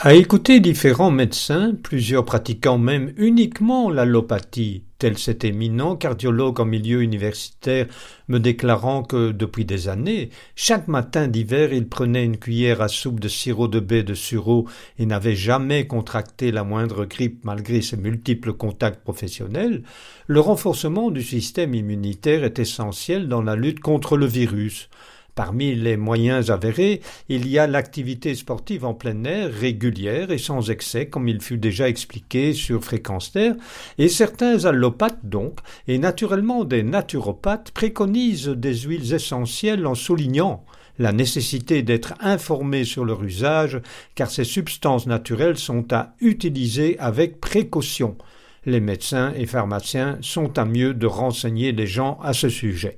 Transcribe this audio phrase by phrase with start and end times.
[0.00, 7.02] À écouter différents médecins, plusieurs pratiquant même uniquement l'allopathie, tel cet éminent cardiologue en milieu
[7.02, 7.88] universitaire
[8.28, 13.18] me déclarant que, depuis des années, chaque matin d'hiver il prenait une cuillère à soupe
[13.18, 14.68] de sirop de baie de sureau
[15.00, 19.82] et n'avait jamais contracté la moindre grippe malgré ses multiples contacts professionnels,
[20.28, 24.90] le renforcement du système immunitaire est essentiel dans la lutte contre le virus.
[25.38, 30.68] Parmi les moyens avérés, il y a l'activité sportive en plein air régulière et sans
[30.68, 33.54] excès, comme il fut déjà expliqué sur Fréquence Terre,
[33.98, 40.64] et certains allopathes donc, et naturellement des naturopathes, préconisent des huiles essentielles en soulignant
[40.98, 43.80] la nécessité d'être informé sur leur usage,
[44.16, 48.18] car ces substances naturelles sont à utiliser avec précaution.
[48.66, 52.96] Les médecins et pharmaciens sont à mieux de renseigner les gens à ce sujet.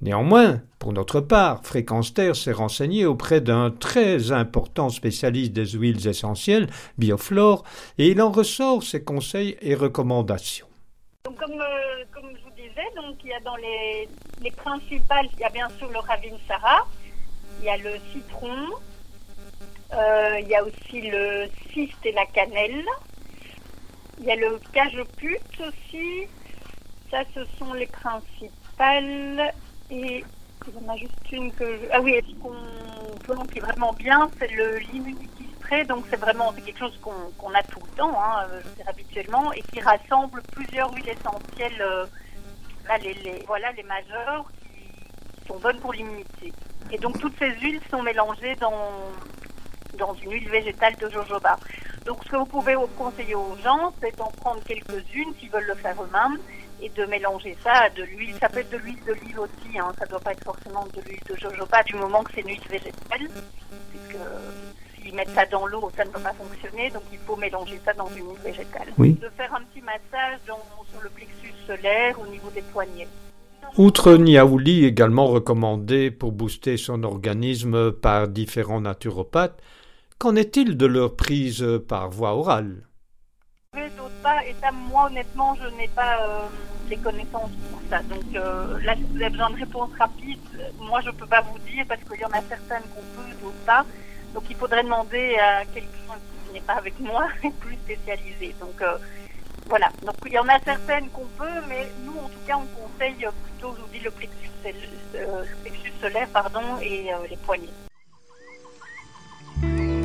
[0.00, 6.68] Néanmoins, pour notre part, Fréquence s'est renseigné auprès d'un très important spécialiste des huiles essentielles,
[6.98, 7.64] Bioflore,
[7.98, 10.68] et il en ressort ses conseils et recommandations.
[11.24, 14.08] comme, euh, comme, je vous disais, donc, il y a dans les,
[14.40, 16.86] les principales, il y a bien sûr le Ravinsara,
[17.58, 18.68] il y a le citron,
[19.94, 22.84] euh, il y a aussi le cyste et la cannelle,
[24.20, 26.28] il y a le cajeput aussi,
[27.10, 29.52] ça ce sont les principales.
[29.90, 30.24] Et
[30.66, 31.86] il y en a juste une que je...
[31.92, 35.84] Ah oui, qu'on qui est vraiment bien, c'est le l'immunity spray.
[35.84, 39.52] Donc c'est vraiment quelque chose qu'on a tout le temps, hein, je veux dire, habituellement,
[39.52, 42.06] et qui rassemble plusieurs huiles essentielles, euh,
[43.02, 46.52] les, les, voilà, les majeures, qui sont bonnes pour l'immunité.
[46.90, 48.90] Et donc toutes ces huiles sont mélangées dans,
[49.98, 51.58] dans une huile végétale de jojoba.
[52.06, 55.74] Donc ce que vous pouvez conseiller aux gens, c'est d'en prendre quelques-unes s'ils veulent le
[55.74, 56.38] faire eux-mêmes
[56.80, 58.34] et de mélanger ça à de l'huile.
[58.40, 59.92] Ça peut être de l'huile d'olive aussi, hein.
[59.98, 62.48] ça ne doit pas être forcément de l'huile de jojoba du moment que c'est une
[62.48, 63.28] huile végétale,
[63.90, 64.18] puisque
[65.02, 67.92] s'ils mettent ça dans l'eau, ça ne va pas fonctionner, donc il faut mélanger ça
[67.92, 68.88] dans une huile végétale.
[68.96, 73.08] De faire un petit massage sur le plexus solaire au niveau des poignets.
[73.76, 79.60] Outre Niaouli, également recommandé pour booster son organisme par différents naturopathes,
[80.18, 82.82] qu'en est-il de leur prise par voie orale?
[84.22, 86.40] Pas, et ça, moi, honnêtement, je n'ai pas euh,
[86.88, 88.02] les connaissances pour ça.
[88.02, 91.42] Donc euh, là, si vous avez besoin de réponses rapides, moi, je ne peux pas
[91.42, 93.86] vous dire parce qu'il y en a certaines qu'on peut, d'autres pas.
[94.34, 97.28] Donc il faudrait demander à quelqu'un qui n'est pas avec moi,
[97.60, 98.56] plus spécialisé.
[98.58, 98.98] Donc euh,
[99.68, 99.92] voilà.
[100.04, 103.24] Donc il y en a certaines qu'on peut, mais nous, en tout cas, on conseille
[103.44, 104.50] plutôt, je vous dis, le plexus,
[105.14, 107.87] le plexus solaire pardon, et les poignets.